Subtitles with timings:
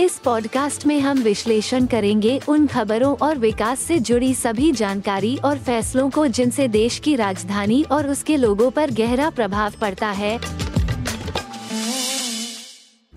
[0.00, 5.58] इस पॉडकास्ट में हम विश्लेषण करेंगे उन खबरों और विकास से जुड़ी सभी जानकारी और
[5.58, 10.38] फैसलों को जिनसे देश की राजधानी और उसके लोगों पर गहरा प्रभाव पड़ता है।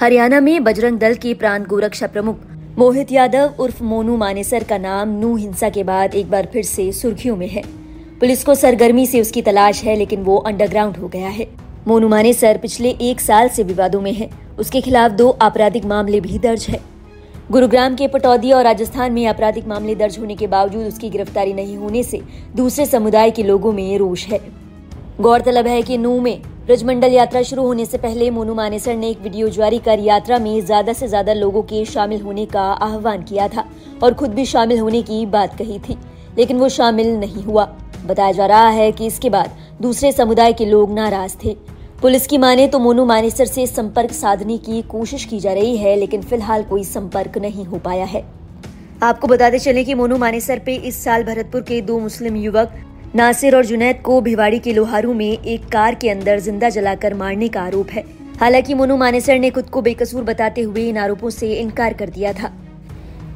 [0.00, 2.38] हरियाणा में बजरंग दल की प्रांत गोरक्षा प्रमुख
[2.78, 6.92] मोहित यादव उर्फ़ मोनू मानेसर का नाम नू हिंसा के बाद एक बार फिर से
[6.92, 7.62] सुर्खियों में है।
[8.18, 12.58] पुलिस को सरगर्मी से उसकी तलाश है, लेकिन वो अंडरग्राउंड हो गया है। मोनू मानेसर
[12.58, 14.28] पिछले एक साल से विवादों में है।
[14.58, 16.78] उसके खिलाफ दो आपराधिक मामले भी दर्ज है।
[17.50, 21.76] गुरुग्राम के पटौदी और राजस्थान में आपराधिक मामले दर्ज होने के बावजूद उसकी गिरफ्तारी नहीं
[21.76, 22.20] होने से
[22.56, 24.40] दूसरे समुदाय के लोगों में रोष है।
[25.20, 29.20] गौरतलब है कि नू में ब्रजमंडल यात्रा शुरू होने से पहले मोनू मानेसर ने एक
[29.22, 33.48] वीडियो जारी कर यात्रा में ज़्यादा से ज़्यादा लोगों के शामिल होने का आह्वान किया
[33.48, 33.64] था
[34.02, 35.98] और खुद भी शामिल होने की बात कही थी,
[36.38, 37.64] लेकिन वो शामिल नहीं हुआ।
[38.06, 39.50] बताया जा रहा है कि इसके बाद
[39.82, 41.54] दूसरे समुदाय के लोग नाराज़ थे।
[42.02, 45.94] पुलिस की माने तो मोनू मानेसर से संपर्क साधने की कोशिश की जा रही है,
[45.96, 48.24] लेकिन फ़िलहाल कोई संपर्क नहीं हो पाया है।
[49.02, 52.72] आपको बताते चले कि मोनू मानेसर पे इस साल भरतपुर के दो मुस्लिम युवक
[53.14, 57.48] नासिर और जुनैद को भिवाड़ी के लोहारू में एक कार के अंदर ज़िंदा जलाकर मारने
[57.48, 58.04] का आरोप है।
[58.40, 62.32] हालाँकि मोनू मानेसर ने खुद को बेकसूर बताते हुए इन आरोपों से इनकार कर दिया
[62.32, 62.52] था।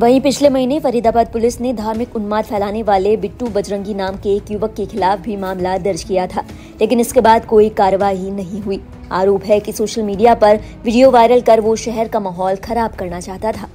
[0.00, 4.50] वहीं पिछले महीने फरीदाबाद पुलिस ने धार्मिक उन्माद फैलाने वाले बिट्टू बजरंगी नाम के एक
[4.50, 6.44] युवक के खिलाफ भी मामला दर्ज किया था,
[6.80, 8.80] लेकिन इसके बाद कोई कार्रवाई नहीं हुई।
[9.12, 13.20] आरोप है कि सोशल मीडिया पर वीडियो वायरल कर वो शहर का माहौल खराब करना
[13.20, 13.68] चाहता था।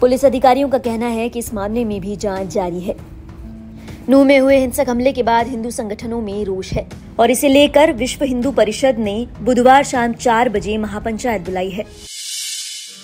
[0.00, 2.96] पुलिस अधिकारियों का कहना है कि इस मामले में भी जाँच जारी है।
[4.08, 6.88] नू में हुए हिंसक हमले के बाद हिंदू संगठनों में रोष है,
[7.20, 11.84] और इसे लेकर विश्व हिंदू परिषद ने बुधवार शाम चार बजे महापंचायत बुलाई है।